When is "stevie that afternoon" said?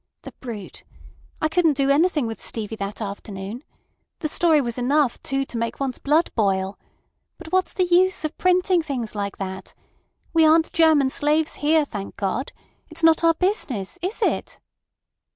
2.41-3.63